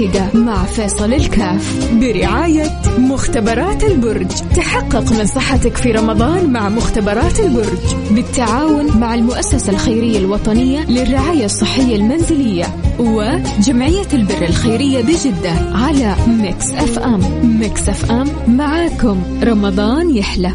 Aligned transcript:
واحدة 0.00 0.28
مع 0.34 0.64
فيصل 0.64 1.12
الكاف. 1.12 1.90
برعاية 1.92 2.80
مختبرات 2.98 3.84
البرج. 3.84 4.26
تحقق 4.56 5.12
من 5.12 5.26
صحتك 5.26 5.76
في 5.76 5.92
رمضان 5.92 6.52
مع 6.52 6.68
مختبرات 6.68 7.40
البرج. 7.40 7.94
بالتعاون 8.10 8.98
مع 8.98 9.14
المؤسسة 9.14 9.72
الخيرية 9.72 10.18
الوطنية 10.18 10.84
للرعاية 10.84 11.44
الصحية 11.44 11.96
المنزلية. 11.96 12.64
وجمعية 12.98 14.08
البر 14.14 14.42
الخيرية 14.42 15.02
بجدة 15.02 15.52
على 15.72 16.14
Mix 16.26 16.70
FM. 16.70 17.20
Mix 17.60 17.88
FM 17.88 18.28
معاكم. 18.48 19.22
رمضان 19.42 20.16
يحلى. 20.16 20.52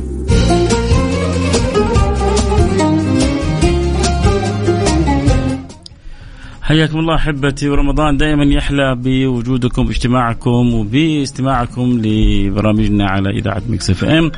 حياكم 6.66 7.00
الله 7.00 7.16
أحبتي 7.16 7.70
ورمضان 7.70 8.18
دائما 8.18 8.44
يحلى 8.44 8.96
بوجودكم 8.96 9.86
باجتماعكم 9.86 10.74
وباستماعكم 10.74 12.02
لبرامجنا 12.04 13.10
على 13.10 13.30
إذاعة 13.30 13.62
Mix 13.70 13.90
FM. 13.90 14.32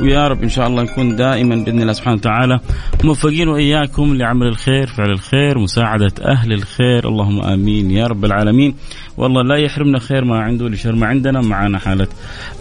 ويا 0.00 0.28
رب 0.28 0.42
إن 0.42 0.48
شاء 0.48 0.66
الله 0.66 0.82
نكون 0.82 1.16
دائما 1.16 1.56
بإذن 1.56 1.80
الله 1.80 1.92
سبحانه 1.92 2.16
وتعالى 2.16 2.60
موفقين 3.04 3.48
وإياكم 3.48 4.14
لعمل 4.14 4.46
الخير 4.46 4.86
فعل 4.86 5.10
الخير 5.10 5.58
مساعدة 5.58 6.12
أهل 6.24 6.52
الخير. 6.52 7.08
اللهم 7.08 7.40
آمين 7.40 7.90
يا 7.90 8.06
رب 8.06 8.24
العالمين. 8.24 8.74
والله 9.16 9.42
لا 9.42 9.56
يحرمنا 9.56 9.98
خير 9.98 10.24
ما 10.24 10.38
عنده 10.38 10.68
لشر 10.68 10.94
ما 10.94 11.06
عندنا. 11.06 11.40
معنا 11.40 11.78
حالة 11.78 12.08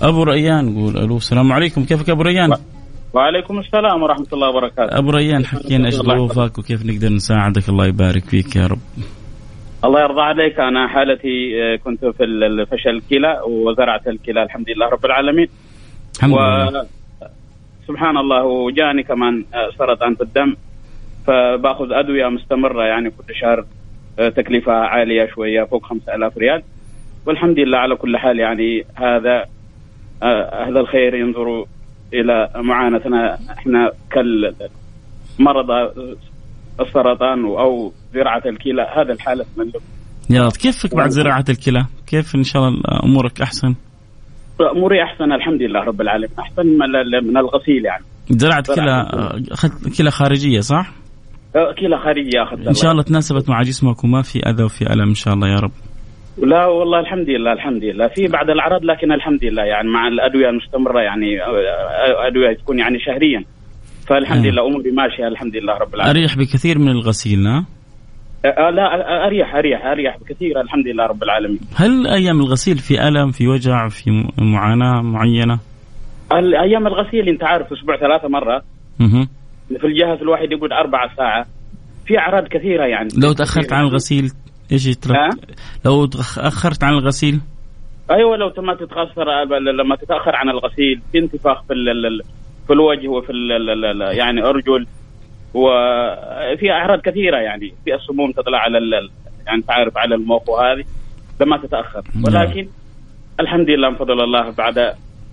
أبو 0.01 0.23
ريان 0.23 0.69
يقول 0.71 0.97
ألو 0.97 1.17
السلام 1.17 1.53
عليكم. 1.53 1.85
كيفك 1.85 2.09
أبو 2.09 2.21
ريان؟ 2.21 2.53
وعليكم 3.13 3.59
السلام 3.59 4.03
ورحمة 4.03 4.27
الله 4.33 4.49
وبركاته. 4.49 4.97
أبو 4.97 5.09
ريان 5.09 5.45
حكينا 5.45 5.85
إيش 5.85 5.95
ظروفك 5.95 6.57
وكيف 6.57 6.85
نقدر 6.85 7.09
نساعدك؟ 7.09 7.69
الله 7.69 7.85
يبارك 7.87 8.23
فيك 8.23 8.55
يا 8.55 8.67
رب. 8.67 8.79
الله 9.85 10.01
يرضى 10.01 10.21
عليك. 10.21 10.59
أنا 10.59 10.87
حالتي 10.87 11.63
آه، 11.63 11.75
كنت 11.75 12.05
في 12.05 12.23
الفشل 12.23 12.89
الكلى 12.89 13.41
وزرعت 13.47 14.07
الكلى 14.07 14.43
الحمد 14.43 14.69
لله 14.69 14.89
رب 14.89 15.05
العالمين. 15.05 15.47
الحمد 16.15 16.33
لله. 16.33 16.85
سبحان 17.87 18.17
الله 18.17 18.43
وجاني 18.43 19.03
كمان 19.03 19.45
آه، 19.53 19.69
سرطان 19.77 20.15
في 20.15 20.21
الدم 20.21 20.55
فباخذ 21.27 21.91
أدوية 21.91 22.27
مستمرة 22.27 22.83
يعني 22.83 23.09
كل 23.09 23.35
شهر 23.35 23.65
آه، 24.19 24.29
تكلفة 24.29 24.73
عالية 24.73 25.29
شوية 25.35 25.63
فوق 25.63 25.85
5000 25.85 26.37
ريال. 26.37 26.63
والحمد 27.25 27.59
لله 27.59 27.77
على 27.77 27.95
كل 27.95 28.17
حال 28.17 28.39
يعني 28.39 28.85
هذا 28.95 29.45
أهل 30.23 30.77
الخير 30.77 31.15
ينظروا 31.15 31.65
إلى 32.13 32.49
معاناتنا 32.63 33.37
إحنا 33.57 33.91
كالمرضى 34.11 35.79
السرطان 36.81 37.45
أو 37.45 37.91
زراعة 38.13 38.43
الكلى 38.45 38.81
هذا 38.97 39.13
الحاله 39.13 39.45
من 39.57 39.71
يا 40.29 40.49
كيفك 40.49 40.95
بعد 40.95 41.09
زراعة 41.09 41.45
الكلى؟ 41.49 41.85
كيف 42.07 42.35
إن 42.35 42.43
شاء 42.43 42.61
الله 42.61 42.81
أمورك 43.03 43.41
أحسن؟ 43.41 43.75
أموري 44.75 45.03
أحسن 45.03 45.31
الحمد 45.31 45.61
لله 45.61 45.79
رب 45.79 46.01
العالمين. 46.01 46.29
أحسن 46.39 46.67
من 47.23 47.37
الغسيل 47.37 47.85
يعني. 47.85 48.03
زرعت 48.29 48.71
كلى 48.71 49.07
أخذت 49.51 49.97
كلى 49.97 50.11
خارجية 50.11 50.59
صح؟ 50.59 50.91
كلى 51.53 51.97
خارجية 51.97 52.43
أخذت 52.43 52.67
إن 52.67 52.73
شاء 52.73 52.91
الله 52.91 53.03
تناسبت 53.03 53.49
مع 53.49 53.61
جسمك 53.61 54.03
وما 54.03 54.21
في 54.21 54.39
أذى 54.39 54.63
وفي 54.63 54.93
ألم 54.93 55.09
إن 55.09 55.15
شاء 55.15 55.33
الله 55.33 55.47
يا 55.47 55.59
رب. 55.59 55.71
لا 56.37 56.65
والله 56.65 56.99
الحمد 56.99 57.29
لله 57.29 57.53
الحمد 57.53 57.83
لله 57.83 58.07
في 58.07 58.27
بعض 58.27 58.49
الأعراض 58.49 58.83
لكن 58.85 59.11
الحمد 59.11 59.43
لله 59.45 59.63
يعني 59.63 59.89
مع 59.89 60.07
الأدوية 60.07 60.49
المستمرة 60.49 61.01
يعني 61.01 61.25
أدوية 62.27 62.53
تكون 62.53 62.79
يعني 62.79 62.99
شهريا. 62.99 63.43
فالحمد 64.07 64.45
آه. 64.45 64.49
لله 64.49 64.67
أموري 64.67 64.91
ماشية 64.91 65.27
الحمد 65.27 65.55
لله 65.55 65.73
رب 65.73 65.95
العالمين. 65.95 66.17
أريح 66.17 66.37
بكثير 66.37 66.79
من 66.79 66.87
الغسيل 66.87 67.47
ها؟ 67.47 67.65
آه 68.45 68.69
لا 68.69 69.27
أريح 69.27 69.55
أريح 69.55 69.85
أريح 69.85 70.17
بكثير 70.17 70.61
الحمد 70.61 70.87
لله 70.87 71.05
رب 71.05 71.23
العالمين. 71.23 71.59
هل 71.75 72.07
أيام 72.07 72.39
الغسيل 72.39 72.77
في 72.77 73.07
ألم 73.07 73.31
في 73.31 73.47
وجع 73.47 73.87
في 73.87 74.11
معاناة 74.37 75.01
معينة؟ 75.01 75.59
أيام 76.61 76.87
الغسيل 76.87 77.29
أنت 77.29 77.43
عارف 77.43 77.73
أسبوع 77.73 77.97
ثلاثة 77.97 78.27
مرات 78.27 78.63
أها 79.01 79.27
في 79.79 79.87
الجهاز 79.87 80.21
الواحد 80.21 80.51
يقعد 80.51 80.71
أربع 80.71 81.15
ساعه 81.17 81.45
في 82.05 82.19
أعراض 82.19 82.47
كثيرة 82.47 82.85
يعني. 82.85 83.09
لو 83.23 83.33
تأخرت 83.33 83.73
عن 83.73 83.83
الغسيل 83.83 84.31
إيش 84.73 84.87
يترك 84.87 85.17
لو 85.85 86.05
تأخرت 86.05 86.83
عن 86.83 86.93
الغسيل؟ 86.93 87.39
أيوه 88.11 88.37
لو 88.37 88.53
ما 88.57 88.75
تتأخر 88.75 89.43
لما 89.59 89.95
تتأخر 89.95 90.35
عن 90.35 90.49
الغسيل 90.49 91.01
في 91.11 91.19
انتفاخ 91.19 91.63
في 91.63 91.73
في 92.67 92.73
الوجه 92.73 93.07
وفي 93.07 93.31
يعني 94.17 94.43
أرجل 94.43 94.87
وفي 95.53 96.71
أعراض 96.71 96.99
كثيرة 96.99 97.37
يعني 97.37 97.73
في 97.85 97.95
السموم 97.95 98.31
تطلع 98.31 98.57
على 98.57 98.79
يعني 99.47 99.61
تعرف 99.61 99.97
على 99.97 100.15
المخ 100.15 100.49
وهذه 100.49 100.83
لما 101.41 101.57
تتأخر. 101.57 102.01
نعم. 102.15 102.23
ولكن 102.23 102.67
الحمد 103.39 103.69
لله 103.69 103.89
من 103.89 103.95
فضل 103.95 104.23
الله 104.23 104.49
بعد 104.51 104.77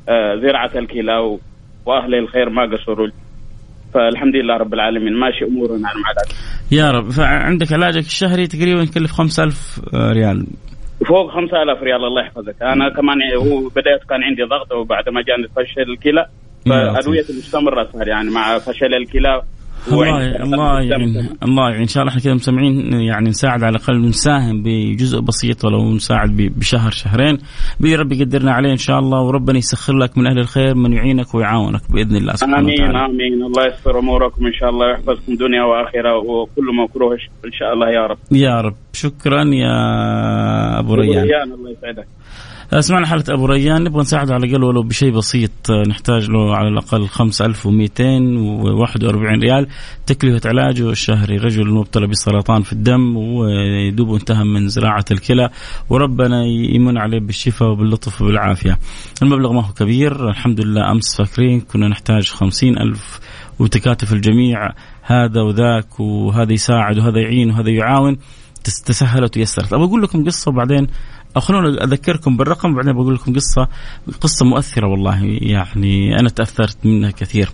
آه، 0.09 0.37
زراعة 0.37 0.71
الكلى 0.77 1.39
وأهل 1.87 2.15
الخير 2.15 2.51
ما 2.51 2.63
قصروا. 2.63 3.09
فالحمد 3.95 4.37
لله 4.37 4.57
رب 4.57 4.75
العالمين 4.75 5.13
ماشي 5.13 5.45
أمورنا 5.45 5.79
مع 5.79 5.91
يا 6.73 6.91
رب 6.91 7.11
فعندك 7.11 7.73
علاجك 7.73 8.07
الشهري 8.07 8.47
تقريبا 8.47 8.83
يكلف 8.83 9.13
5000 9.13 9.81
ريال. 9.95 10.47
فوق 11.09 11.31
5000 11.31 11.83
ريال 11.83 12.05
الله 12.05 12.23
يحفظك. 12.23 12.63
أنا 12.63 12.89
كمان 12.89 13.19
هو 13.37 13.69
بدأت 13.69 14.05
كان 14.09 14.23
عندي 14.23 14.43
ضغط 14.43 14.73
وبعد 14.73 15.09
ما 15.09 15.23
جاني 15.23 15.49
فشل 15.57 15.91
الكلى 15.93 16.27
فادويتي 16.67 17.33
مستمره 17.33 17.89
صار 17.93 18.09
يعني 18.09 18.31
مع 18.31 18.59
فشل 18.59 18.95
الكلى 18.95 19.43
الله 19.89 20.43
الله 20.43 20.81
يعين 20.81 21.29
الله 21.43 21.71
يعين 21.71 21.81
إن 21.81 21.87
شاء 21.87 22.03
الله 22.03 22.11
إحنا 22.11 22.23
كذا 22.23 22.35
مسمعين 22.35 22.93
يعني 22.93 23.29
نساعد 23.29 23.63
على 23.63 23.77
الأقل 23.77 24.01
نساهم 24.01 24.63
بجزء 24.63 25.21
بسيط 25.21 25.65
ولو 25.65 25.95
نساعد 25.95 26.31
بشهر 26.57 26.91
شهرين. 26.91 27.39
ربي 27.81 28.19
يقدرنا 28.19 28.53
عليه 28.53 28.73
إن 28.73 28.77
شاء 28.77 28.99
الله 28.99 29.21
وربنا 29.21 29.59
يسخر 29.59 29.97
لك 29.97 30.19
من 30.19 30.27
أهل 30.27 30.39
الخير 30.39 30.75
من 30.75 30.93
يعينك 30.93 31.35
ويعاونك 31.35 31.81
بإذن 31.91 32.17
الله 32.17 32.35
سبحانه 32.35 32.59
آمين 32.59 32.83
وتعالى. 32.83 33.07
آمين. 33.07 33.43
الله 33.43 33.67
يستر 33.67 33.99
أموركم 33.99 34.47
إن 34.47 34.53
شاء 34.53 34.71
الله 34.71 34.87
ويحفظكم 34.87 35.35
دنيا 35.35 35.63
وآخرة 35.63 36.17
وكل 36.17 36.67
مكروه 36.83 37.19
إن 37.45 37.53
شاء 37.53 37.73
الله 37.75 37.91
يا 37.91 38.07
رب. 38.07 38.19
يا 38.33 38.61
رب. 38.61 38.75
شكرا 38.93 39.45
يا 39.45 39.75
أبو 40.79 40.95
ريان 40.95 41.53
الله 41.53 41.71
يسعدك. 41.71 42.07
سمعنا 42.79 43.07
حالة 43.07 43.25
أبو 43.29 43.47
ريان. 43.47 43.85
نبغى 43.85 44.01
نساعده 44.01 44.35
على 44.35 44.47
الأقل 44.47 44.65
ولو 44.65 44.83
بشيء 44.83 45.13
بسيط 45.13 45.71
نحتاج 45.89 46.31
له 46.31 46.57
على 46.57 46.69
الأقل 46.69 47.09
5241 47.09 49.41
ريال. 49.41 49.67
تكلفة 50.07 50.49
علاجه 50.49 50.91
الشهري 50.91 51.37
رجل 51.37 51.71
مبتلى 51.71 52.07
بالسرطان 52.07 52.63
في 52.63 52.73
الدم 52.73 53.17
ويدوب 53.17 54.15
انتهى 54.15 54.45
من 54.45 54.69
زراعة 54.69 55.05
الكلى. 55.11 55.51
وربنا 55.89 56.45
يمن 56.47 56.99
عليه 56.99 57.21
بالشفاء 57.21 57.69
وباللطف 57.69 58.23
وبالعافية. 58.23 58.79
المبلغ 59.23 59.53
ما 59.53 59.67
هو 59.67 59.73
كبير. 59.73 60.29
الحمد 60.29 60.61
لله 60.61 60.91
أمس 60.91 61.17
فاكرين 61.17 61.61
كنا 61.61 61.89
نحتاج 61.89 62.29
خمسين 62.29 62.79
ألف 62.79 63.21
وتكاتف 63.59 64.13
الجميع. 64.13 64.69
هذا 65.03 65.43
وذاك 65.43 66.01
وهذا 66.01 66.53
يساعد 66.53 66.99
وهذا 66.99 67.21
يعين 67.21 67.51
وهذا 67.51 67.71
يعاون. 67.71 68.19
تسهلت 68.65 69.37
ويسرت. 69.37 69.73
أبغى 69.73 69.87
أقول 69.87 70.03
لكم 70.03 70.25
قصة 70.25 70.51
وبعدين 70.51 70.87
أو 71.37 71.41
خلونا 71.41 71.85
أذكركم 71.85 72.37
بالرقم 72.37 72.73
وبعدين 72.73 72.93
بقول 72.93 73.15
لكم 73.15 73.35
قصة 73.35 73.69
قصة 74.21 74.47
مؤثرة 74.47 74.87
والله 74.87 75.25
يعني 75.25 76.21
أنا 76.21 76.29
تأثرت 76.29 76.77
منها 76.85 77.11
كثير. 77.11 77.49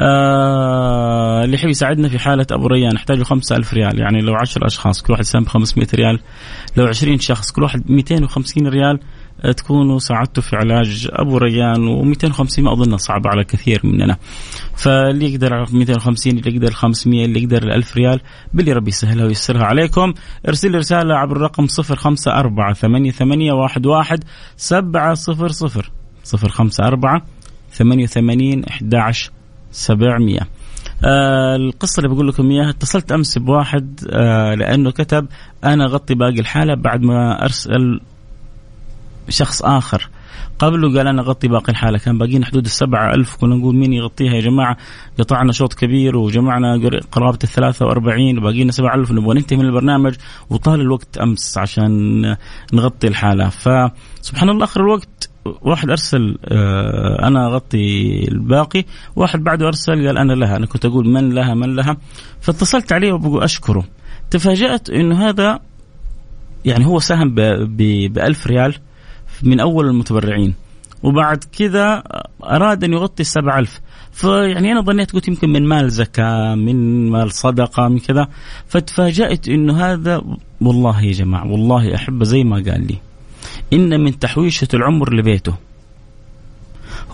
آه 0.00 1.44
اللي 1.44 1.54
يحب 1.56 1.68
يساعدنا 1.68 2.08
في 2.08 2.18
حالة 2.18 2.46
أبو 2.52 2.66
ريان 2.66 2.94
نحتاج 2.94 3.18
له 3.18 3.24
5000 3.24 3.74
ريال 3.74 4.00
يعني 4.00 4.20
لو 4.20 4.34
10 4.34 4.66
أشخاص 4.66 5.02
كل 5.02 5.12
واحد 5.12 5.24
سام 5.24 5.44
500 5.44 5.88
ريال 5.94 6.20
لو 6.76 6.86
20 6.86 7.18
شخص 7.18 7.52
كل 7.52 7.62
واحد 7.62 7.90
250 7.90 8.68
ريال 8.68 9.00
تكونوا 9.56 9.98
ساعدتوا 9.98 10.42
في 10.42 10.56
علاج 10.56 11.08
أبو 11.12 11.38
ريان 11.38 12.14
و250 12.14 12.58
ما 12.58 12.72
اظنها 12.72 12.96
صعبة 12.96 13.30
على 13.30 13.44
كثير 13.44 13.80
مننا. 13.84 14.16
فاللي 14.76 15.32
يقدر 15.32 15.54
على 15.54 15.66
250 15.72 16.38
اللي 16.38 16.54
يقدر 16.54 16.72
500 16.72 17.24
اللي 17.24 17.42
يقدر 17.42 17.62
1000 17.74 17.96
ريال 17.96 18.20
باللي 18.54 18.72
ربي 18.72 18.88
يسهلها 18.88 19.26
ويسرها 19.26 19.64
عليكم 19.64 20.14
ارسل 20.48 20.74
رسالة 20.74 21.14
عبر 21.14 21.36
الرقم 21.36 21.66
054 21.90 22.72
88 22.74 23.50
11 23.50 24.22
700 24.56 25.14
054 26.34 27.22
88 27.72 28.64
11 28.64 29.30
700 29.70 30.40
آه 31.04 31.56
القصة 31.56 32.00
اللي 32.00 32.14
بقول 32.14 32.28
لكم 32.28 32.50
إياها 32.50 32.70
اتصلت 32.70 33.12
أمس 33.12 33.38
بواحد 33.38 34.00
آه 34.10 34.54
لأنه 34.54 34.90
كتب 34.90 35.26
أنا 35.64 35.84
أغطي 35.84 36.14
باقي 36.14 36.40
الحالة 36.40 36.74
بعد 36.74 37.02
ما 37.02 37.42
أرسل 37.42 38.00
شخص 39.28 39.62
آخر. 39.62 40.10
قبله 40.58 40.98
قال 40.98 41.08
أنا 41.08 41.22
أغطي 41.22 41.48
باقي 41.48 41.72
الحالة. 41.72 41.98
كان 41.98 42.18
باقينا 42.18 42.46
حدود 42.46 42.64
السبعة 42.64 43.14
ألف 43.14 43.36
كنا 43.36 43.54
نقول 43.54 43.76
مين 43.76 43.92
يغطيها 43.92 44.34
يا 44.34 44.40
جماعة؟ 44.40 44.76
قطعنا 45.18 45.52
شوط 45.52 45.74
كبير 45.74 46.16
وجمعنا 46.16 46.90
قرابة 47.12 47.38
ال 47.44 47.48
43 47.48 48.38
وباقينا 48.38 48.72
7000 48.72 49.12
نبغى 49.12 49.34
ننتهي 49.34 49.56
من 49.56 49.64
البرنامج 49.64 50.14
وطال 50.50 50.80
الوقت 50.80 51.18
أمس 51.18 51.58
عشان 51.58 52.20
نغطي 52.72 53.08
الحالة. 53.08 53.48
فسبحان 53.48 54.48
الله 54.48 54.64
آخر 54.64 54.80
الوقت 54.80 55.30
واحد 55.44 55.90
أرسل 55.90 56.38
آه، 56.44 57.26
أنا 57.28 57.46
أغطي 57.46 58.28
الباقي. 58.28 58.84
واحد 59.16 59.44
بعده 59.44 59.66
أرسل 59.66 60.06
قال 60.06 60.18
أنا 60.18 60.32
لها. 60.32 60.56
أنا 60.56 60.66
كنت 60.66 60.84
أقول 60.84 61.08
من 61.08 61.30
لها 61.30 61.54
من 61.54 61.76
لها. 61.76 61.96
فاتصلت 62.40 62.92
عليه 62.92 63.12
وبقول 63.12 63.42
أشكره. 63.42 63.84
تفاجأت 64.30 64.90
إنه 64.90 65.28
هذا 65.28 65.60
يعني 66.64 66.86
هو 66.86 66.98
ساهم 66.98 67.34
ب 67.34 68.18
1000 68.18 68.46
ريال. 68.46 68.74
من 69.44 69.60
أول 69.60 69.86
المتبرعين. 69.86 70.54
وبعد 71.02 71.44
كذا 71.58 72.02
أراد 72.44 72.84
أن 72.84 72.92
يغطي 72.92 73.20
السبع 73.20 73.58
ألف. 73.58 73.80
فيعني 74.12 74.72
أنا 74.72 74.80
ظنيت 74.80 75.12
قلت 75.12 75.28
يمكن 75.28 75.48
من 75.48 75.68
مال 75.68 75.90
زكاة 75.90 76.54
من 76.54 77.10
مال 77.10 77.32
صدقة 77.32 77.88
من 77.88 77.98
كذا. 77.98 78.28
فتفاجأت 78.68 79.48
إنه 79.48 79.84
هذا 79.84 80.22
والله 80.60 81.02
يا 81.02 81.12
جماعة 81.12 81.50
والله 81.52 81.94
احبه 81.94 82.24
زي 82.24 82.44
ما 82.44 82.56
قال 82.56 82.86
لي. 82.86 82.96
إن 83.72 84.00
من 84.04 84.18
تحويشة 84.18 84.68
العمر 84.74 85.14
لبيته. 85.14 85.54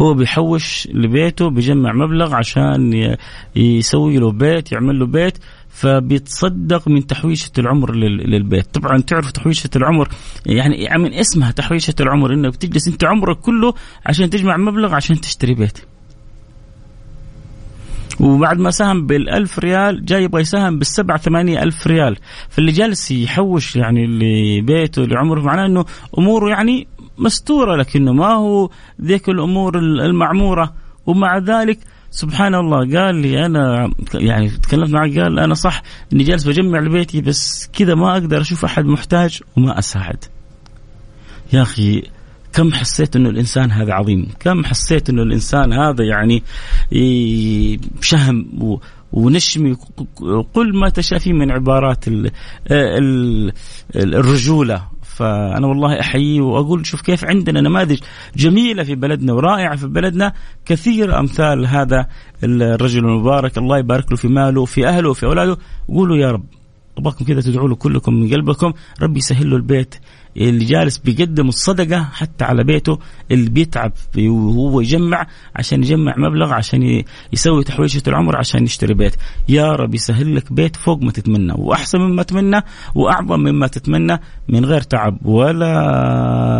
هو 0.01 0.15
بيحوش 0.15 0.89
لبيته 0.93 1.51
بيجمع 1.51 1.93
مبلغ 1.93 2.35
عشان 2.35 3.17
يسوي 3.57 4.19
له 4.19 4.33
بيت 4.33 4.73
يعمل 4.73 4.99
له 4.99 5.07
بيت 5.07 5.39
فبيتصدق 5.69 6.89
من 6.89 7.07
تحويشة 7.07 7.51
العمر 7.59 7.95
للبيت. 7.95 8.67
طبعا 8.75 8.99
تعرف 8.99 9.31
تحويشة 9.31 9.71
العمر 9.77 10.09
يعني 10.47 10.89
من 10.99 11.15
اسمها 11.15 11.51
تحويشة 11.51 11.95
العمر 12.01 12.35
إنك 12.35 12.53
بتجلس 12.53 12.89
أنت 12.89 13.05
عمرك 13.05 13.37
كله 13.37 13.75
عشان 14.07 14.31
تجمع 14.31 14.57
مبلغ 14.57 14.95
عشان 14.95 15.21
تشتري 15.21 15.55
بيت. 15.55 15.79
وبعد 18.21 18.59
ما 18.59 18.71
ساهم 18.71 19.07
بالألف 19.07 19.59
ريال 19.59 20.05
جاي 20.05 20.25
يبغى 20.25 20.41
يساهم 20.41 20.79
بالسبعة 20.79 21.19
ثمانية 21.19 21.63
ألف 21.63 21.87
ريال. 21.87 22.17
فاللي 22.49 22.73
جالس 22.73 23.11
يحوش 23.11 23.77
يعني 23.77 24.07
لبيته 24.07 25.05
لعمره 25.05 25.41
معناه 25.41 25.67
أنه 25.67 25.85
أموره 26.19 26.51
يعني 26.51 26.87
مستورة 27.21 27.77
لكنه 27.77 28.13
ما 28.13 28.35
هو 28.35 28.71
ذيك 29.03 29.29
الأمور 29.29 29.79
المعمورة. 29.79 30.75
ومع 31.07 31.39
ذلك 31.39 31.79
سبحان 32.11 32.55
الله 32.55 32.99
قال 32.99 33.15
لي 33.15 33.47
أنا 33.47 33.91
يعني 34.15 34.49
تكلمت 34.49 34.91
معه 34.91 35.03
قال 35.03 35.39
أنا 35.39 35.55
صح 35.55 35.83
إني 36.13 36.25
جالس 36.25 36.45
بجمع 36.45 36.79
لبيتي 36.79 37.21
بس 37.21 37.71
كذا 37.73 37.95
ما 37.95 38.13
أقدر 38.13 38.41
أشوف 38.41 38.65
أحد 38.65 38.85
محتاج 38.85 39.41
وما 39.57 39.79
أساعد. 39.79 40.25
يا 41.53 41.63
أخي 41.63 42.03
كم 42.53 42.73
حسيت 42.73 43.17
إنه 43.17 43.29
الإنسان 43.29 43.71
هذا 43.71 43.93
عظيم، 43.93 44.29
كم 44.41 44.65
حسيت 44.65 45.11
إنه 45.11 45.23
الإنسان 45.23 45.73
هذا 45.73 46.05
يعني 46.05 46.43
شهم 48.01 48.47
ونشمي 49.13 49.77
قل 50.55 50.79
ما 50.79 50.89
تشاء 50.89 51.19
فيه 51.19 51.33
من 51.33 51.51
عبارات 51.51 52.05
الرجولة. 53.97 55.00
فأنا 55.21 55.67
والله 55.67 56.01
احييه 56.01 56.41
وأقول 56.41 56.87
شوف 56.87 57.01
كيف 57.01 57.25
عندنا 57.25 57.61
نماذج 57.61 58.01
جميلة 58.37 58.83
في 58.83 58.95
بلدنا 58.95 59.33
ورائعة 59.33 59.77
في 59.77 59.87
بلدنا 59.87 60.33
كثير 60.67 61.19
أمثال 61.19 61.67
هذا 61.67 62.07
الرجل 62.45 62.99
المبارك. 62.99 63.59
الله 63.59 63.79
يبارك 63.79 64.11
له 64.11 64.17
في 64.17 64.29
ماله 64.29 64.65
في 64.65 64.89
أهله 64.89 65.13
في 65.13 65.27
أولاده. 65.27 65.57
قولوا 65.89 66.17
يا 66.17 66.31
رب 66.31 66.45
أبغاكم 66.99 67.25
كذا 67.25 67.41
تدعوا 67.41 67.69
له 67.69 67.75
كلكم 67.75 68.15
من 68.15 68.31
قلبكم. 68.31 68.73
ربي 69.03 69.19
يسهل 69.19 69.51
له 69.51 69.57
البيت. 69.57 69.95
اللي 70.49 70.65
جالس 70.65 70.99
بيقدم 70.99 71.49
الصدقة 71.49 72.03
حتى 72.03 72.45
على 72.45 72.65
بيته 72.65 72.99
اللي 73.31 73.51
بيتعب 73.51 73.93
وهو 74.19 74.81
يجمع 74.81 75.27
عشان 75.57 75.83
يجمع 75.83 76.15
مبلغ 76.17 76.53
عشان 76.53 77.03
يسوي 77.33 77.65
تحويشة 77.65 78.03
العمر 78.09 78.37
عشان 78.37 78.65
يشتري 78.65 78.95
بيت. 78.95 79.17
يا 79.49 79.73
رب 79.73 79.95
يسهل 79.95 80.37
لك 80.37 80.53
بيت 80.53 80.77
فوق 80.77 81.03
ما 81.03 81.13
تتمنى 81.13 81.53
وأحسن 81.57 81.99
مما 81.99 82.23
تتمنى 82.23 82.61
وأعظم 82.95 83.41
مما 83.41 83.67
تتمنى 83.67 84.21
من 84.49 84.65
غير 84.65 84.81
تعب. 84.81 85.27
ولا 85.27 86.60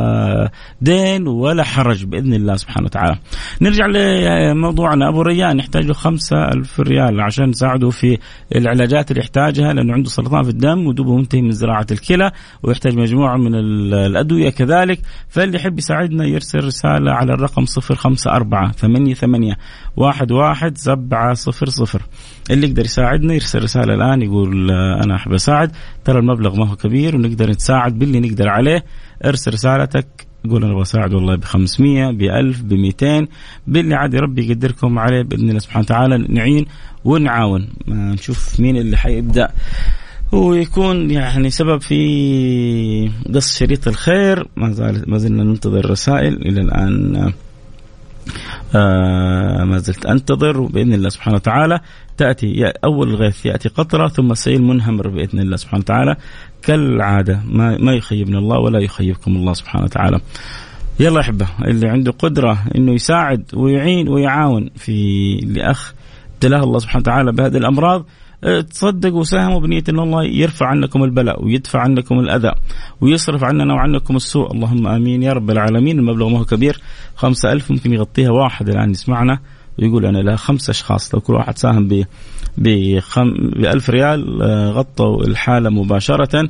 دين 0.81 1.29
ولا 1.29 1.63
حرج 1.63 2.05
بإذن 2.05 2.35
الله 2.35 2.57
سبحانه 2.57 2.87
وتعالى. 2.87 3.19
نرجع 3.61 3.87
لموضوعنا. 3.87 5.09
أبو 5.09 5.23
ريان 5.23 5.59
يحتاج 5.59 5.87
له 5.87 5.95
خمسة 5.95 6.37
ألف 6.37 6.81
ريال 6.81 7.21
عشان 7.21 7.49
نساعده 7.49 7.91
في 7.91 8.19
العلاجات 8.57 9.11
اللي 9.11 9.21
يحتاجها 9.21 9.73
لأنه 9.73 9.93
عنده 9.93 10.09
سرطان 10.09 10.43
في 10.43 10.51
الدم 10.51 10.87
ودوبه 10.87 11.17
منتهي 11.17 11.43
من 11.43 11.51
زراعة 11.51 11.87
الكلى 11.91 12.31
ويحتاج 12.63 12.99
مجموعة 12.99 13.37
من 13.37 13.55
الأدوية 13.55 14.51
كذلك. 14.51 15.01
فاللي 15.29 15.57
يحب 15.57 15.79
يساعدنا 15.79 16.25
يرسل 16.25 16.65
رسالة 16.65 17.13
على 17.13 17.33
الرقم 17.33 17.65
صفر 17.65 17.95
خمسة 17.95 18.31
أربعة 18.31 18.73
ثمانية 18.73 19.15
ثمانية 19.15 19.57
واحد 19.97 20.33
واحد 20.33 20.79
سبعة 20.79 21.35
صفر 21.35 21.69
صفر. 21.69 22.03
اللي 22.51 22.69
يقدر 22.69 22.85
يساعدنا 22.85 23.35
يرسل 23.35 23.63
رسالة 23.63 23.95
الآن 23.95 24.23
يقول 24.23 24.71
أنا 24.71 25.17
أحب 25.17 25.33
أساعد. 25.33 25.73
ترى 26.05 26.19
المبلغ 26.19 26.57
ما 26.57 26.69
هو 26.69 26.77
كبير 26.77 27.17
ونقدر 27.17 27.51
نتساعد 27.51 27.99
باللي 27.99 28.21
نقدر 28.21 28.49
عليه. 28.49 28.85
ارسل 29.25 29.53
رسالتك 29.53 30.27
قول 30.51 30.65
أنا 30.65 30.75
بساعد 30.81 31.15
والله 31.15 31.37
ب 31.37 31.45
500 31.45 32.11
ب 32.11 32.23
1000 32.23 32.63
ب 32.63 32.73
200 32.73 33.27
باللي 33.67 33.95
عاد 33.95 34.15
ربي 34.15 34.51
يقدركم 34.51 34.99
عليه 34.99 35.23
بإذن 35.23 35.49
الله 35.49 35.59
سبحانه 35.59 35.85
وتعالى 35.85 36.19
نعين 36.19 36.67
ونعاون. 37.05 37.69
نشوف 37.89 38.61
مين 38.61 38.77
اللي 38.77 38.97
حيبدأ. 38.97 39.49
ويكون 40.33 41.11
يعني 41.11 41.51
سبب 41.51 41.81
في 41.81 43.11
قص 43.35 43.59
شريط 43.59 43.89
الخير. 43.89 44.49
ما 44.57 44.73
زال 44.73 45.11
ما 45.11 45.19
زلنا 45.19 45.45
ننتظر 45.45 45.91
رسائل. 45.91 46.35
إلى 46.35 46.61
الآن 46.61 47.33
آه 48.75 49.65
ما 49.65 49.79
زلت 49.79 50.07
أنتظر. 50.07 50.61
وبإذن 50.61 50.93
الله 50.93 51.09
سبحانه 51.09 51.37
وتعالى 51.37 51.81
تأتي 52.17 52.73
أول 52.85 53.09
الغيث 53.09 53.47
يأتي 53.47 53.69
قطرة 53.69 54.09
ثم 54.09 54.35
سيل 54.35 54.63
منهمر 54.63 55.09
بإذن 55.09 55.41
الله 55.41 55.57
سبحانه 55.57 55.81
وتعالى. 55.81 56.17
كالعادة 56.63 57.41
ما 57.45 57.79
ما 57.79 57.93
يخيبنا 57.93 58.39
الله 58.39 58.59
ولا 58.59 58.79
يخيبكم 58.79 59.37
الله 59.37 59.53
سبحانه 59.53 59.85
وتعالى. 59.85 60.21
يلا 61.01 61.21
أحبة 61.21 61.47
اللي 61.65 61.89
عنده 61.89 62.13
قدرة 62.13 62.59
إنه 62.77 62.93
يساعد 62.93 63.45
ويعين 63.55 64.09
ويعاون 64.09 64.71
في 64.77 65.37
لأخ 65.37 65.95
ابتلاه 66.35 66.65
الله 66.65 66.79
سبحانه 66.79 67.01
وتعالى 67.01 67.33
بهذه 67.33 67.57
الأمراض. 67.57 68.05
تصدقوا 68.71 69.21
وساهموا 69.21 69.61
بنية 69.61 69.83
أن 69.89 69.99
الله 69.99 70.25
يرفع 70.25 70.67
عنكم 70.67 71.05
البلاء 71.05 71.45
ويدفع 71.45 71.81
عنكم 71.81 72.19
الأذى 72.21 72.53
ويصرف 73.01 73.45
عننا 73.45 73.75
وعنكم 73.75 74.17
السوء. 74.17 74.53
اللهم 74.53 74.87
آمين 74.87 75.23
يا 75.23 75.33
رب 75.33 75.51
العالمين. 75.51 75.99
المبلغ 75.99 76.29
ما 76.29 76.39
هو 76.39 76.45
كبير. 76.45 76.81
خمسة 77.17 77.53
ألف 77.53 77.71
ممكن 77.71 77.93
يغطيها 77.93 78.31
واحد 78.31 78.69
الآن 78.69 78.91
يسمعنا 78.91 79.39
ويقول 79.79 80.07
أنا 80.07 80.19
لها 80.19 80.37
خمسة 80.37 80.71
أشخاص. 80.71 81.15
لو 81.15 81.21
كل 81.21 81.35
واحد 81.35 81.59
ساهم 81.59 81.89
ب 81.89 82.05
بخم... 82.59 83.31
بألف 83.57 83.91
ريال 83.91 84.43
آه، 84.43 84.71
غطوا 84.71 85.25
الحالة 85.25 85.71
مباشرة. 85.71 86.49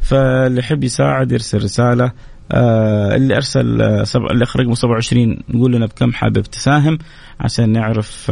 فاللي 0.00 0.58
يحب 0.58 0.84
يساعد 0.84 1.32
يرسل 1.32 1.62
رسالة. 1.62 2.12
آه 2.52 3.16
اللي 3.16 3.36
أرسل 3.36 3.82
آه 3.82 4.04
سبع 4.04 4.26
اللي 4.30 4.44
اخر 4.44 4.60
رقمه 4.60 4.74
27 4.74 5.38
نقول 5.48 5.72
لنا 5.72 5.86
بكم 5.86 6.12
حابب 6.12 6.42
تساهم 6.42 6.98
عشان 7.40 7.72
نعرف 7.72 8.30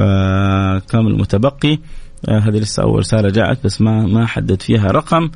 كم 0.91 1.07
المتبقي. 1.07 1.79
آه 2.29 2.39
هذه 2.39 2.57
لسه 2.57 2.83
أول 2.83 2.99
رسالة 2.99 3.29
جاءت 3.29 3.65
بس 3.65 3.81
ما 3.81 4.07
ما 4.07 4.27
حدد 4.27 4.63
فيها 4.63 4.87
رقم. 4.87 5.31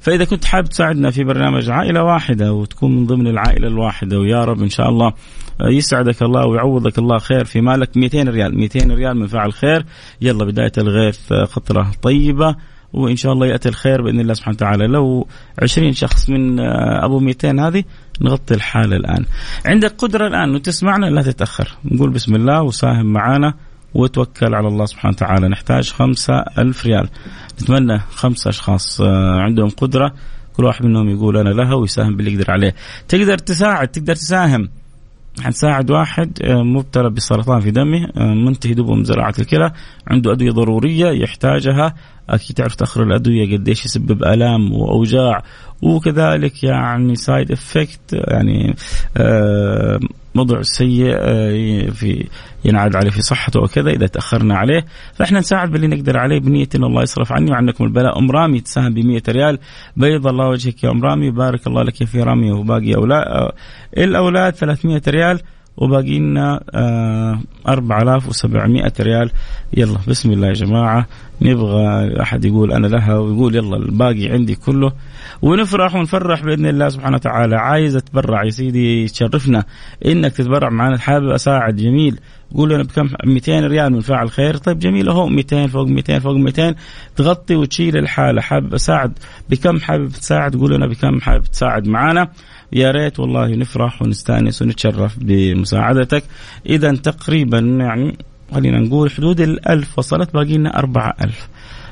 فإذا 0.00 0.24
كنت 0.24 0.44
حابب 0.44 0.68
تساعدنا 0.68 1.10
في 1.10 1.24
برنامج 1.24 1.70
عائلة 1.70 2.02
واحدة 2.02 2.52
وتكون 2.52 2.96
من 2.96 3.06
ضمن 3.06 3.26
العائلة 3.26 3.68
الواحدة 3.68 4.18
ويا 4.18 4.44
رب 4.44 4.62
إن 4.62 4.68
شاء 4.68 4.88
الله 4.88 5.12
آه، 5.60 5.68
يسعدك 5.68 6.22
الله 6.22 6.46
ويعوضك 6.46 6.98
الله 6.98 7.18
خير 7.18 7.44
في 7.44 7.60
مالك. 7.60 7.96
200 7.96 8.22
ريال 8.22 8.58
200 8.58 8.94
ريال 8.94 9.16
من 9.16 9.26
فعل 9.26 9.52
خير. 9.52 9.84
يلا 10.20 10.44
بداية 10.44 10.72
الغيث 10.78 11.32
آه، 11.32 11.44
خطرة 11.44 11.90
طيبة 12.02 12.56
وإن 12.92 13.16
شاء 13.16 13.32
الله 13.32 13.46
يأتي 13.46 13.68
الخير 13.68 14.02
بإذن 14.02 14.20
الله 14.20 14.34
سبحانه 14.34 14.54
وتعالى. 14.54 14.86
لو 14.86 15.26
20 15.62 15.92
شخص 15.92 16.30
من 16.30 16.60
آه، 16.60 17.04
أبو 17.04 17.18
200 17.18 17.68
هذه 17.68 17.84
نغطي 18.20 18.54
الحالة 18.54 18.96
الآن. 18.96 19.24
عندك 19.66 19.94
قدرة 19.98 20.26
الآن 20.26 20.54
وتسمعنا 20.54 21.06
لا 21.06 21.22
تتأخر. 21.22 21.76
نقول 21.84 22.10
بسم 22.10 22.34
الله 22.34 22.62
وساهم 22.62 23.06
معنا 23.06 23.54
وتوكل 23.94 24.54
على 24.54 24.68
الله 24.68 24.86
سبحانه 24.86 25.14
وتعالى. 25.14 25.48
نحتاج 25.48 25.90
خمسة 25.90 26.34
ألف 26.58 26.86
ريال. 26.86 27.08
نتمنى 27.62 27.98
خمسة 27.98 28.50
أشخاص 28.50 29.00
آه، 29.00 29.40
عندهم 29.40 29.68
قدرة. 29.68 30.14
كل 30.56 30.64
واحد 30.64 30.86
منهم 30.86 31.08
يقول 31.08 31.36
أنا 31.36 31.48
لها 31.48 31.74
ويساهم 31.74 32.16
باللي 32.16 32.32
يقدر 32.32 32.50
عليه. 32.50 32.74
تقدر 33.08 33.38
تساعد 33.38 33.88
تقدر 33.88 34.14
تساهم. 34.14 34.68
حنساعد 35.40 35.90
واحد 35.90 36.38
آه، 36.42 36.62
مبتلى 36.62 37.10
بسرطان 37.10 37.60
في 37.60 37.70
دمه 37.70 38.08
آه، 38.16 38.34
منتهي 38.34 38.74
دوبه 38.74 38.94
من 38.94 39.04
زراعة 39.04 39.34
الكلى 39.38 39.72
عنده 40.06 40.32
أدوية 40.32 40.50
ضرورية 40.50 41.06
يحتاجها. 41.06 41.94
أكيد 42.34 42.56
تعرف 42.56 42.74
تأخر 42.74 43.02
الأدوية 43.02 43.56
قديش 43.56 43.84
يسبب 43.84 44.24
آلام 44.24 44.72
وأوجاع 44.72 45.42
وكذلك 45.82 46.64
يعني 46.64 47.14
side 47.14 47.52
effect 47.52 48.12
يعني 48.12 48.74
آه 49.16 50.00
موضوع 50.34 50.62
سيء 50.62 51.10
آه 51.12 51.90
في 51.90 52.26
ينعاد 52.64 52.96
عليه 52.96 53.10
في 53.10 53.22
صحته 53.22 53.60
وكذا 53.60 53.90
إذا 53.90 54.06
تأخرنا 54.06 54.56
عليه. 54.56 54.84
فإحنا 55.14 55.38
نساعد 55.38 55.70
باللي 55.70 55.86
نقدر 55.86 56.18
عليه 56.18 56.40
بنية 56.40 56.68
إن 56.74 56.84
الله 56.84 57.02
يصرف 57.02 57.32
عني 57.32 57.50
وعنكم 57.50 57.84
البلاء. 57.84 58.18
أم 58.18 58.30
رامي 58.30 58.60
تساهم 58.60 58.94
ب 58.94 58.98
100 58.98 59.22
ريال. 59.28 59.58
بيض 59.96 60.26
الله 60.26 60.48
وجهك 60.48 60.84
يا 60.84 60.90
أم 60.90 61.02
رامي. 61.02 61.30
بارك 61.30 61.66
الله 61.66 61.82
لك 61.82 62.04
في 62.04 62.22
رامي 62.22 62.52
وباقي 62.52 62.94
أولاد 62.94 63.52
الأولاد 63.98 64.54
300 64.54 65.02
ريال. 65.08 65.40
وباقي 65.80 66.18
لنا 66.18 66.60
آه 66.74 67.40
4700 67.68 68.92
ريال. 69.00 69.30
يلا 69.76 69.98
بسم 70.08 70.32
الله 70.32 70.48
يا 70.48 70.52
جماعة. 70.52 71.06
نبغى 71.42 72.20
أحد 72.22 72.44
يقول 72.44 72.72
أنا 72.72 72.86
لها 72.86 73.18
ويقول 73.18 73.54
يلا 73.54 73.76
الباقي 73.76 74.28
عندي 74.28 74.54
كله. 74.54 74.92
ونفرح 75.42 75.94
ونفرح 75.94 76.44
بإذن 76.44 76.66
الله 76.66 76.88
سبحانه 76.88 77.16
وتعالى. 77.16 77.56
عايز 77.56 77.96
أتبرع 77.96 78.44
يا 78.44 78.50
سيدي 78.50 79.06
تشرفنا 79.06 79.64
إنك 80.06 80.32
تتبرع 80.32 80.68
معنا. 80.70 80.98
حابب 80.98 81.28
أساعد 81.28 81.76
جميل. 81.76 82.20
قول 82.54 82.72
أنا 82.72 82.82
بكم 82.82 83.08
200 83.24 83.66
ريال 83.66 83.92
من 83.92 84.00
فاعل 84.00 84.30
خير. 84.30 84.56
طيب 84.56 84.78
جميل 84.78 85.08
أهو 85.08 85.26
200 85.26 85.66
فوق 85.66 85.86
200 85.88 86.18
فوق 86.18 86.36
200 86.36 86.74
تغطي 87.16 87.56
وتشيل 87.56 87.96
الحالة. 87.96 88.40
حابب 88.40 88.74
أساعد 88.74 89.12
بكم؟ 89.50 89.80
حابب 89.80 90.08
تساعد؟ 90.08 90.56
قول 90.56 90.74
أنا 90.74 90.86
بكم 90.86 91.20
حابب 91.20 91.44
تساعد 91.44 91.88
معنا. 91.88 92.28
يا 92.72 92.90
ريت 92.90 93.20
والله 93.20 93.56
نفرح 93.56 94.02
ونستأنس 94.02 94.62
ونتشرف 94.62 95.18
بمساعدتك. 95.18 96.24
إذا 96.66 96.92
تقريبا 96.92 97.58
يعني 97.58 98.18
خلينا 98.54 98.80
نقول 98.80 99.10
حدود 99.10 99.40
الألف 99.40 99.98
وصلت 99.98 100.34
باقي 100.34 100.58
لنا 100.58 100.78
أربعة 100.78 101.14
ألف. 101.22 101.48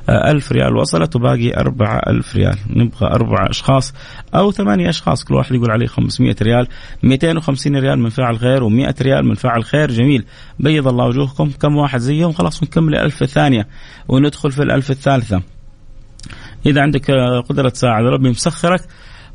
آه، 0.09 0.31
ألف 0.31 0.53
ريال 0.53 0.77
وصلت 0.77 1.17
وباقي 1.17 1.57
أربعة 1.57 2.01
ألف 2.09 2.37
ريال. 2.37 2.59
نبغى 2.71 3.07
أربعة 3.07 3.51
أشخاص 3.51 3.95
أو 4.35 4.51
ثمانية 4.51 4.89
أشخاص 4.89 5.25
كل 5.25 5.35
واحد 5.35 5.55
يقول 5.55 5.71
عليه 5.71 5.87
500 5.87 6.37
ريال. 6.43 6.67
250 7.03 7.77
ريال 7.77 7.99
من 7.99 8.11
فاعل 8.11 8.39
خير 8.39 8.61
و100 8.61 9.03
ريال 9.03 9.27
من 9.27 9.35
فاعل 9.35 9.65
خير. 9.65 9.91
جميل. 9.91 10.25
بيض 10.61 10.89
الله 10.89 11.07
وجوهكم. 11.07 11.51
كم 11.51 11.77
واحد 11.77 11.99
زيهم؟ 11.99 12.33
خلاص 12.33 12.63
نكمل 12.63 12.95
الألف 12.95 13.23
الثانية 13.23 13.67
وندخل 14.09 14.53
في 14.53 14.63
الألف 14.63 14.91
الثالثة. 14.91 15.43
إذا 16.67 16.83
عندك 16.83 17.11
قدرة 17.49 17.69
تساعد 17.69 18.05
ربي 18.05 18.31
مسخرك. 18.31 18.81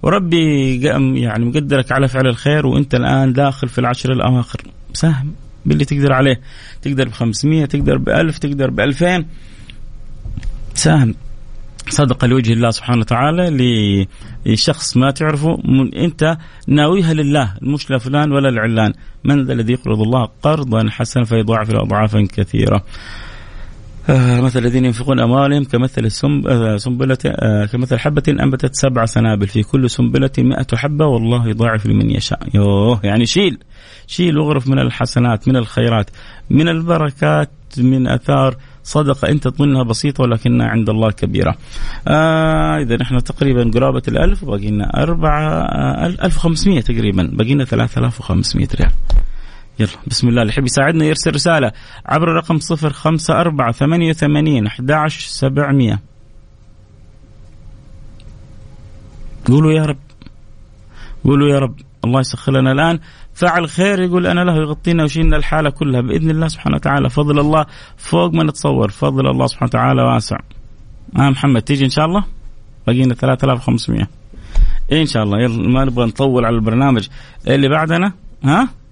وربي 0.04 0.82
يعني 1.22 1.46
مقدرك 1.46 1.92
على 1.92 2.08
فعل 2.08 2.28
الخير 2.28 2.68
وانت 2.68 2.96
الآن 2.96 3.34
داخل 3.34 3.68
في 3.68 3.80
العشر 3.80 4.12
الأواخر. 4.12 4.62
ساهم 4.94 5.34
باللي 5.66 5.86
تقدر 5.86 6.14
عليه. 6.14 6.42
تقدر 6.82 7.08
ب 7.08 7.12
500 7.12 7.66
تقدر 7.66 7.98
ب 7.98 8.10
1000 8.10 8.38
تقدر 8.38 8.70
ب 8.70 8.80
2000 8.80 9.26
ساهم 10.74 11.16
صدقة 11.90 12.28
لوجه 12.28 12.54
الله 12.54 12.72
سبحانه 12.72 13.00
وتعالى 13.00 14.08
لشخص 14.46 14.98
ما 14.98 15.12
تعرفه 15.12 15.58
انت 15.96 16.38
ناويها 16.68 17.14
لله 17.14 17.54
مش 17.62 17.92
لفلان 17.92 18.32
ولا 18.32 18.50
العلان. 18.50 18.94
من 19.24 19.46
ذا 19.46 19.54
الذي 19.54 19.74
يقرض 19.74 20.02
الله 20.02 20.30
قرضا 20.44 20.90
حسنا 20.90 21.24
فيضاعف 21.26 21.70
له 21.70 21.82
اضعافا 21.82 22.28
كثيرة. 22.34 22.84
مثل 24.10 24.60
الذين 24.60 24.86
ينفقون 24.86 25.20
أموالهم 25.20 25.64
كمثل 25.64 26.10
آه، 26.48 26.78
سنبلة 26.78 27.18
آه 27.26 27.66
كمثل 27.66 28.00
حبة 28.00 28.24
أنبتت 28.30 28.76
سبع 28.76 29.06
سنابل. 29.06 29.48
في 29.48 29.64
كل 29.64 29.90
سنبلة 29.90 30.32
مئة 30.38 30.68
حبة 30.76 31.06
والله 31.06 31.48
يضاعف 31.48 31.86
لمن 31.86 32.12
يشاء. 32.12 32.40
يوه 32.54 33.00
يعني 33.04 33.26
شيل. 33.26 33.58
شيل 34.08 34.38
واغرف 34.38 34.68
من 34.68 34.80
الحسنات 34.80 35.48
من 35.48 35.56
الخيرات 35.56 36.10
من 36.50 36.68
البركات 36.68 37.50
من 37.78 38.08
أثار 38.08 38.56
صدقة. 38.84 39.30
أنت 39.30 39.48
تظنها 39.48 39.84
بسيطة 39.84 40.24
ولكنها 40.24 40.68
عند 40.68 40.90
الله 40.90 41.12
كبيرة. 41.12 41.56
آه 42.08 42.78
إذا 42.78 42.96
نحن 42.96 43.24
تقريبا 43.24 43.72
قرابة 43.74 44.04
الألف 44.08 44.46
باقي 44.46 44.72
لنا 44.72 45.04
أربعة 45.04 45.50
آه 45.50 46.06
ألف 46.06 46.38
وخمسمية 46.38 46.82
تقريبا. 46.82 47.30
باقي 47.34 47.54
لنا 47.54 47.66
ثلاثة 47.66 48.00
آلاف 48.00 48.20
وخمسمية 48.20 48.68
ريال. 48.76 48.92
يلا 49.80 49.90
بسم 50.08 50.28
الله. 50.28 50.42
اللي 50.42 50.54
يحب 50.54 50.66
يساعدنا 50.66 51.06
يرسل 51.06 51.34
رسالة 51.34 51.72
عبر 52.06 52.32
الرقم 52.32 52.60
صفر 52.60 52.94
خمسة 52.94 53.40
أربعة 53.40 53.72
ثمانية 53.72 54.10
وثمانين 54.10 54.66
أحد 54.66 55.08
سبعمية. 55.08 56.00
قولوا 59.48 59.72
يا 59.72 59.86
رب. 59.86 59.98
قولوا 61.24 61.50
يا 61.50 61.60
رب. 61.60 61.76
الله 62.06 62.20
يسخر 62.20 62.52
لنا 62.52 62.72
الآن. 62.72 63.00
فعل 63.34 63.70
خير 63.70 64.02
يقول 64.02 64.28
أنا 64.28 64.42
له 64.42 64.56
يغطينا 64.56 65.04
ويشيلنا 65.04 65.38
الحالة 65.38 65.70
كلها. 65.70 66.02
بإذن 66.02 66.30
الله 66.30 66.48
سبحانه 66.48 66.76
وتعالى. 66.76 67.10
فضل 67.10 67.40
الله 67.40 67.66
فوق 67.98 68.34
ما 68.34 68.44
نتصور. 68.44 68.90
فضل 68.90 69.28
الله 69.28 69.48
سبحانه 69.48 69.70
وتعالى 69.70 70.02
واسع. 70.02 70.38
آه 71.18 71.30
محمد 71.30 71.62
تيجي 71.62 71.86
إن 71.86 71.90
شاء 71.90 72.06
الله؟ 72.06 72.24
بقينا 72.88 73.14
3500 73.14 74.08
إيه 74.92 75.02
إن 75.02 75.06
شاء 75.06 75.24
الله. 75.24 75.42
يلا 75.42 75.70
ما 75.70 75.86
نبغى 75.86 76.06
نطول 76.06 76.46
على 76.46 76.56
البرنامج. 76.56 77.08
اللي 77.48 77.70
بعدنا؟ 77.70 78.14
ها؟ 78.44 78.83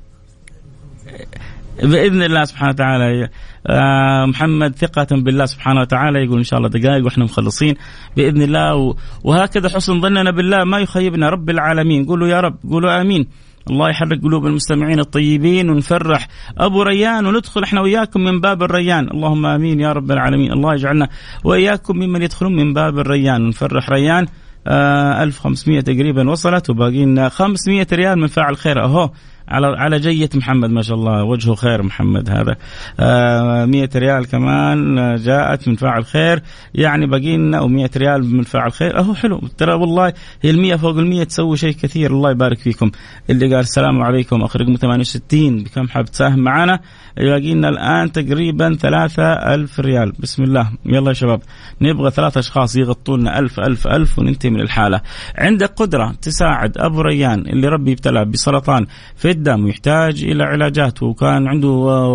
بإذن 1.84 2.24
الله 2.24 2.44
سبحانه 2.44 2.70
وتعالى 2.70 3.30
آه 3.68 4.26
محمد 4.26 4.76
ثقة 4.76 5.08
بالله 5.12 5.46
سبحانه 5.46 5.82
وتعالى 5.82 6.24
يقول 6.24 6.38
إن 6.38 6.44
شاء 6.44 6.60
الله 6.60 6.70
دقائق 6.70 7.06
وإحنا 7.06 7.24
مخلصين 7.24 7.76
بإذن 8.18 8.42
الله 8.42 8.96
وهكذا 9.24 9.70
حسن 9.70 10.02
ظننا 10.02 10.32
بالله 10.32 10.64
ما 10.64 10.80
يخيبنا 10.80 11.30
رب 11.30 11.50
العالمين. 11.50 12.06
قولوا 12.06 12.28
يا 12.28 12.40
رب 12.40 12.56
قولوا 12.72 13.02
آمين. 13.02 13.28
الله 13.70 13.90
يحرك 13.90 14.22
قلوب 14.22 14.46
المستمعين 14.46 15.00
الطيبين 15.00 15.70
ونفرح. 15.70 16.28
أبو 16.58 16.84
ريان 16.84 17.26
وندخل 17.26 17.64
إحنا 17.64 17.82
وياكم 17.82 18.22
من 18.22 18.40
باب 18.40 18.64
الريان. 18.64 19.08
اللهم 19.12 19.46
آمين 19.46 19.80
يا 19.80 19.92
رب 19.92 20.12
العالمين. 20.12 20.52
الله 20.52 20.74
يجعلنا 20.74 21.10
وإياكم 21.44 21.98
ممن 21.98 22.22
يدخلون 22.22 22.56
من 22.56 22.74
باب 22.74 23.00
الريان. 23.00 23.46
ونفرح 23.46 23.90
ريان 23.90 24.28
آه 24.68 25.24
1500 25.24 25.82
تقريبا 25.82 26.30
وصلت 26.30 26.70
وباقي 26.70 27.06
لنا 27.06 27.30
500 27.30 27.88
ريال 27.94 28.20
من 28.20 28.28
فاعل 28.28 28.58
خير. 28.58 28.84
أهو. 28.84 29.10
على 29.52 29.68
على 29.68 30.00
جية 30.00 30.30
محمد 30.36 30.70
ما 30.70 30.82
شاء 30.82 30.98
الله 30.98 31.24
وجهه 31.24 31.56
خير 31.56 31.84
محمد 31.84 32.30
هذا. 32.30 32.56
آه 33.00 33.66
100 33.66 33.90
ريال 33.96 34.28
كمان 34.28 35.16
جاءت 35.16 35.68
من 35.68 35.76
فاعل 35.76 36.06
خير. 36.06 36.42
يعني 36.76 37.08
باقي 37.08 37.38
لنا 37.38 37.58
أو 37.58 37.68
100 37.68 37.90
ريال 37.98 38.36
من 38.36 38.44
فاعل 38.44 38.72
خير. 38.72 39.00
أهو 39.00 39.14
حلو. 39.14 39.42
ترى 39.58 39.74
والله 39.74 40.14
هي 40.42 40.50
ال 40.50 40.62
100 40.62 40.76
فوق 40.76 40.98
ال 40.98 41.08
100 41.08 41.24
تسوي 41.24 41.58
شيء 41.58 41.74
كثير. 41.74 42.12
الله 42.12 42.32
يبارك 42.32 42.58
فيكم. 42.58 42.92
اللي 43.30 43.46
قال 43.46 43.60
السلام 43.60 44.02
عليكم 44.02 44.42
اخ 44.44 44.56
رقم 44.56 44.76
68 44.76 45.64
بكم 45.64 45.88
حاب 45.88 46.06
تساهم 46.06 46.40
معنا؟ 46.40 46.80
باقي 47.18 47.54
لنا 47.54 47.70
الآن 47.70 48.12
تقريبا 48.12 48.76
3000 48.76 49.80
ريال. 49.80 50.12
بسم 50.20 50.44
الله. 50.44 50.72
يلا 50.86 51.08
يا 51.08 51.14
شباب. 51.14 51.42
نبغى 51.82 52.12
ثلاث 52.12 52.38
أشخاص 52.38 52.76
يغطوا 52.76 53.18
لنا 53.18 53.40
1000 53.40 53.60
1000 53.60 53.88
1000 53.88 54.20
وننتهي 54.20 54.50
من 54.50 54.62
الحالة. 54.62 55.02
عندك 55.38 55.70
قدرة 55.76 56.14
تساعد 56.22 56.78
أبو 56.78 57.02
ريان 57.02 57.40
اللي 57.40 57.68
ربي 57.68 57.94
ابتلى 57.94 58.26
بسرطان 58.26 58.86
في 59.16 59.30
الدم 59.42 59.66
ويحتاج 59.66 60.24
إلى 60.24 60.44
علاجات 60.44 61.04
وكان 61.04 61.48
عنده 61.48 61.70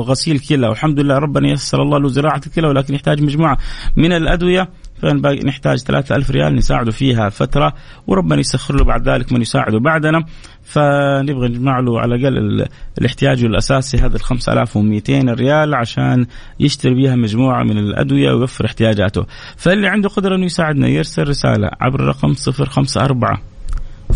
غسيل 0.06 0.38
كلى. 0.38 0.68
والحمد 0.68 1.00
لله 1.00 1.18
ربنا 1.18 1.48
يسر 1.48 1.82
الله 1.82 1.98
له 1.98 2.08
زراعة 2.08 2.40
الكلى 2.46 2.68
ولكن 2.68 2.94
يحتاج 2.94 3.22
مجموعة 3.22 3.58
من 3.96 4.12
الأدوية. 4.12 4.68
فنحتاج 5.02 5.78
ثلاثة 5.78 6.16
ألف 6.16 6.30
ريال 6.30 6.54
نساعده 6.54 6.90
فيها 6.90 7.28
فترة 7.28 7.74
وربنا 8.06 8.40
يسخر 8.40 8.74
له 8.74 8.84
بعد 8.84 9.08
ذلك 9.08 9.32
من 9.32 9.40
يساعده 9.40 9.78
بعدنا. 9.78 10.24
فنبغى 10.62 11.48
نجمع 11.48 11.80
له 11.80 12.00
على 12.00 12.14
الأقل 12.14 12.66
الاحتياج 12.98 13.44
الأساسي 13.44 13.96
هذا 13.96 14.16
ال 14.16 14.20
5200 14.20 15.34
ريال 15.34 15.74
عشان 15.74 16.26
يشتري 16.60 16.94
بها 16.94 17.16
مجموعة 17.16 17.62
من 17.62 17.78
الأدوية 17.78 18.32
ويوفر 18.32 18.66
احتياجاته. 18.66 19.26
فاللي 19.56 19.88
عنده 19.88 20.08
قدرة 20.08 20.36
أنه 20.36 20.44
يساعدنا 20.44 20.88
يرسل 20.88 21.28
رسالة 21.28 21.70
عبر 21.80 22.00
الرقم 22.00 22.34
054 22.60 23.55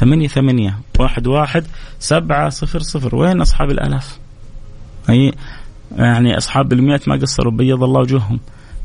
ثمانية 0.01 0.29
ثمانية 0.29 0.79
واحد 0.99 1.27
واحد 1.27 1.65
سبعة 1.99 2.49
صفر 2.49 2.79
صفر. 2.79 3.17
وين 3.17 3.41
أصحاب 3.41 3.71
الآلاف 3.71 4.19
أي 5.11 5.33
يعني 5.97 6.37
أصحاب 6.37 6.73
المئات 6.73 7.09
ما 7.09 7.17
قصروا 7.17 7.53
بيض 7.53 7.85
الله 7.85 8.01
وجوههم. 8.01 8.41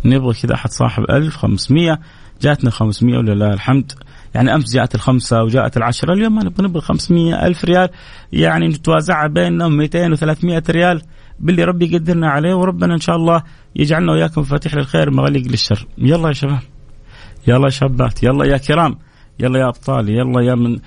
نبغى 0.06 0.34
كذا 0.34 0.54
أحد 0.54 0.70
صاحب 0.70 1.04
ألف 1.10 1.36
خمسمية. 1.38 2.00
جاتنا 2.42 2.72
خمسمية 2.72 3.18
ولله 3.18 3.54
الحمد. 3.54 3.92
يعني 4.34 4.56
أمس 4.56 4.74
جاءت 4.74 4.96
الخمسة 4.96 5.44
وجاءت 5.44 5.78
العشرة 5.78 6.14
اليوم 6.14 6.36
ما 6.36 6.44
نبغى 6.44 6.68
نبغى 6.68 6.82
خمسمية 6.82 7.48
ألف 7.48 7.66
ريال. 7.66 7.90
يعني 8.34 8.68
نتوازعها 8.68 9.28
بيننا 9.28 9.68
200 9.68 10.16
و300 10.16 10.70
ريال. 10.70 11.02
باللي 11.40 11.64
ربي 11.64 11.94
يقدرنا 11.94 12.30
عليه 12.30 12.56
وربنا 12.56 12.94
إن 12.94 13.00
شاء 13.00 13.16
الله 13.16 13.44
يجعلنا 13.76 14.12
وياكم 14.12 14.42
مفاتيح 14.42 14.76
للخير 14.76 15.12
مغلق 15.12 15.48
للشر. 15.48 15.88
يلا 15.98 16.28
يا 16.28 16.34
شباب. 16.34 16.60
يلا 17.48 17.66
يا 17.66 17.70
شابات. 17.70 18.24
يلا 18.24 18.46
يا 18.46 18.58
كرام. 18.58 18.98
يلا 19.40 19.60
يا 19.60 19.68
أبطال. 19.68 20.10
يلا 20.10 20.42
يا 20.42 20.56
من 20.56 20.80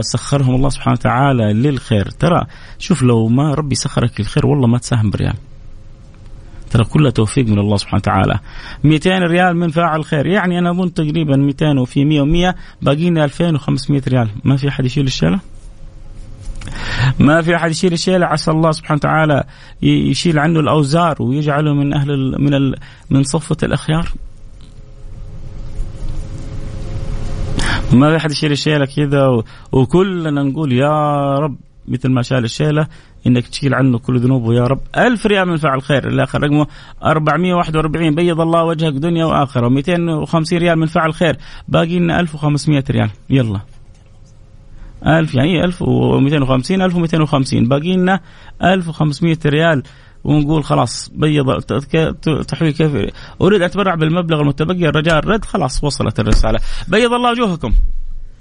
سخرهم 0.00 0.54
الله 0.54 0.68
سبحانه 0.68 0.96
وتعالى 1.00 1.52
للخير. 1.52 2.10
ترى 2.10 2.46
شوف 2.78 3.02
لو 3.02 3.28
ما 3.28 3.54
ربي 3.54 3.74
سخرك 3.74 4.20
للخير 4.20 4.46
والله 4.46 4.66
ما 4.66 4.78
تساهم 4.78 5.10
بريال. 5.10 5.34
ترى 6.70 6.84
كلها 6.84 7.10
توفيق 7.10 7.46
من 7.46 7.58
الله 7.58 7.76
سبحانه 7.76 8.00
وتعالى. 8.00 8.38
200 8.84 9.22
ريال 9.22 9.56
من 9.56 9.70
فاعل 9.70 10.04
خير. 10.04 10.26
يعني 10.26 10.58
أنا 10.58 10.70
أظن 10.70 10.94
تقريبا 10.94 11.36
200 11.36 11.78
وفي 11.78 12.04
100 12.04 12.52
و100 12.52 12.54
باقي 12.82 13.10
لنا 13.10 13.24
2500 13.24 14.02
ريال. 14.08 14.28
ما 14.44 14.56
في 14.56 14.68
أحد 14.68 14.84
يشيل 14.84 15.06
الشيلة؟ 15.06 15.40
ما 17.18 17.42
في 17.42 17.56
أحد 17.56 17.70
يشيل 17.70 17.92
الشيلة. 17.92 18.26
عسى 18.26 18.50
الله 18.50 18.72
سبحانه 18.72 18.98
وتعالى 18.98 19.44
يشيل 19.82 20.38
عنه 20.38 20.60
الأوزار 20.60 21.22
ويجعله 21.22 21.74
من 21.74 21.94
أهل 21.94 22.34
من 22.38 22.74
من 23.10 23.22
صفه 23.22 23.56
الأخيار. 23.62 24.08
ما 27.92 28.10
في 28.10 28.16
احد 28.16 28.30
يشيل 28.30 28.52
الشيلة 28.52 28.86
كذا 28.86 29.42
وكلنا 29.72 30.42
نقول 30.42 30.72
يا 30.72 31.34
رب 31.38 31.56
مثل 31.88 32.08
ما 32.08 32.22
شال 32.22 32.44
الشيلة 32.44 32.86
إنك 33.26 33.46
تشيل 33.46 33.74
عنه 33.74 33.98
كل 33.98 34.18
ذنوبه 34.18 34.54
يا 34.54 34.64
رب. 34.64 34.80
ألف 34.96 35.26
ريال 35.26 35.48
من 35.48 35.56
فعل 35.56 35.82
خير 35.82 36.08
اللي 36.08 36.22
آخر. 36.22 36.42
رقمه 36.42 36.66
441 37.04 38.14
بيض 38.14 38.40
الله 38.40 38.64
وجهك 38.64 38.92
دنيا 38.92 39.24
وآخرة. 39.24 39.68
250 39.68 40.58
ريال 40.58 40.78
من 40.78 40.86
فعل 40.86 41.14
خير. 41.14 41.36
باقي 41.68 41.98
لنا 41.98 42.20
1500 42.20 42.84
ريال. 42.90 43.10
يلا. 43.30 43.60
1000 45.06 45.34
يعني 45.34 45.64
1250 45.64 46.82
1250 46.82 47.68
باقي 47.68 47.96
لنا 47.96 48.20
1500 48.62 49.38
ريال. 49.46 49.82
ونقول 50.26 50.64
خلاص 50.64 51.10
بيض 51.14 51.60
تحويل 52.48 52.72
كيف 52.72 52.92
أريد 53.40 53.62
أتبرع 53.62 53.94
بالمبلغ 53.94 54.40
المتبقي 54.40 54.88
الرجاء 54.88 55.18
الرد 55.18 55.44
خلاص 55.44 55.84
وصلت 55.84 56.20
الرسالة. 56.20 56.58
بيض 56.88 57.12
الله 57.12 57.30
وجوهكم. 57.30 57.72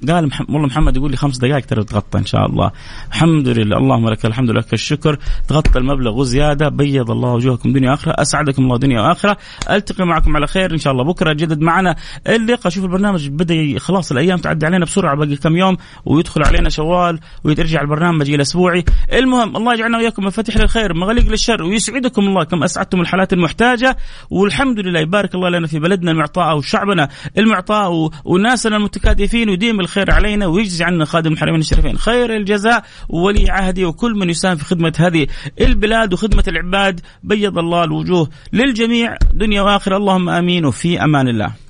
قال 0.10 0.28
محمد 0.28 0.50
والله 0.50 0.68
محمد 0.68 0.98
يقول 0.98 1.12
لي 1.12 1.18
خمس 1.18 1.38
دقائق 1.38 1.66
ترى 1.66 1.84
تغطى 1.84 2.20
إن 2.20 2.26
شاء 2.26 2.46
الله. 2.46 2.72
الحمد 3.10 3.48
لله. 3.48 3.78
اللهم 3.78 4.10
لك 4.10 4.26
الحمد 4.26 4.50
لك 4.50 4.74
الشكر. 4.74 5.20
تغطى 5.48 5.80
المبلغ 5.80 6.14
وزياده 6.14 6.70
بيض 6.70 7.12
الله 7.12 7.30
وجوهكم 7.30 7.74
دنيا 7.74 7.92
وآخرة. 7.92 8.12
أسعدكم 8.12 8.64
الله 8.64 8.78
دنيا 8.78 9.02
وآخرة. 9.02 9.38
ألتقي 9.70 10.06
معكم 10.06 10.36
على 10.36 10.48
خير 10.48 10.72
إن 10.72 10.78
شاء 10.78 10.94
الله 10.94 11.04
بكرة. 11.04 11.34
جدد 11.34 11.62
معنا 11.62 11.96
اللقاء 12.28 12.70
شوف 12.70 12.84
البرنامج 12.84 13.28
بدأ 13.28 13.80
خلاص 13.80 14.12
الأيام 14.12 14.38
تعدي 14.38 14.66
علينا 14.66 14.86
بسرعة 14.86 15.16
باقي 15.16 15.36
كم 15.36 15.56
يوم 15.56 15.78
ويدخل 16.06 16.44
علينا 16.44 16.70
شوال 16.70 17.20
ويرجع 17.44 17.82
البرنامج 17.82 18.30
إلى 18.30 18.42
أسبوعي. 18.42 18.84
المهم 19.14 19.58
الله 19.58 19.74
يجعلنا 19.74 19.98
وياكم 19.98 20.26
مفاتيح 20.26 20.58
للخير 20.58 20.94
مغاليق 20.94 21.30
للشر 21.30 21.64
ويسعدكم 21.64 22.28
الله 22.28 22.44
كم 22.44 22.64
أسعدتم 22.64 23.02
الحالات 23.02 23.34
المحتاجة. 23.34 23.98
والحمد 24.30 24.80
لله 24.80 25.00
يبارك 25.00 25.36
الله 25.36 25.50
لنا 25.50 25.68
في 25.68 25.80
بلدنا 25.80 26.12
المعطاء 26.12 26.58
وشعبنا 26.58 27.10
المعطاء 27.38 28.12
وناسنا 28.26 28.78
المتكاتفين 28.78 29.50
وديم 29.50 29.85
الخير 29.86 30.12
علينا 30.12 30.48
ويجزي 30.48 30.84
عنا 30.84 31.06
خادم 31.06 31.34
الحرمين 31.34 31.60
الشريفين. 31.60 31.98
خير 31.98 32.36
الجزاء 32.36 32.84
ولي 33.10 33.50
عهدي 33.50 33.86
وكل 33.86 34.12
من 34.16 34.30
يساهم 34.30 34.56
في 34.56 34.66
خدمة 34.66 34.94
هذه 35.00 35.28
البلاد 35.62 36.14
وخدمة 36.14 36.44
العباد. 36.48 37.02
بيض 37.24 37.58
الله 37.58 37.84
الوجوه 37.84 38.30
للجميع. 38.54 39.16
دنيا 39.34 39.62
وآخرة. 39.62 39.98
اللهم 39.98 40.30
آمين. 40.30 40.66
وفي 40.66 41.04
أمان 41.04 41.28
الله. 41.28 41.65